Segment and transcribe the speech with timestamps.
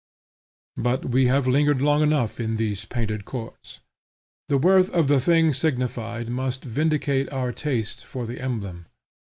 [0.77, 3.81] But we have lingered long enough in these painted courts.
[4.49, 8.87] The worth of the thing signified must vindicate our taste for the emblem.